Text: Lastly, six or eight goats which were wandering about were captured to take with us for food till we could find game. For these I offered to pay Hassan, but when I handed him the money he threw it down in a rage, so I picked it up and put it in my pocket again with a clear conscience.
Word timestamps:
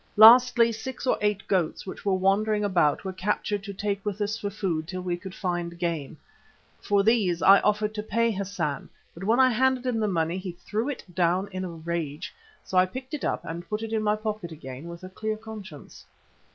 Lastly, 0.17 0.71
six 0.71 1.05
or 1.05 1.15
eight 1.21 1.47
goats 1.47 1.85
which 1.85 2.03
were 2.03 2.15
wandering 2.15 2.63
about 2.63 3.03
were 3.05 3.13
captured 3.13 3.61
to 3.65 3.71
take 3.71 4.03
with 4.03 4.19
us 4.19 4.35
for 4.35 4.49
food 4.49 4.87
till 4.87 5.01
we 5.03 5.15
could 5.15 5.35
find 5.35 5.77
game. 5.77 6.17
For 6.81 7.03
these 7.03 7.43
I 7.43 7.59
offered 7.59 7.93
to 7.93 8.01
pay 8.01 8.31
Hassan, 8.31 8.89
but 9.13 9.23
when 9.23 9.39
I 9.39 9.51
handed 9.51 9.85
him 9.85 9.99
the 9.99 10.07
money 10.07 10.39
he 10.39 10.53
threw 10.53 10.89
it 10.89 11.03
down 11.13 11.49
in 11.51 11.63
a 11.63 11.69
rage, 11.69 12.33
so 12.63 12.79
I 12.79 12.87
picked 12.87 13.13
it 13.13 13.23
up 13.23 13.45
and 13.45 13.69
put 13.69 13.83
it 13.83 13.93
in 13.93 14.01
my 14.01 14.15
pocket 14.15 14.51
again 14.51 14.85
with 14.87 15.03
a 15.03 15.09
clear 15.09 15.37
conscience. 15.37 16.03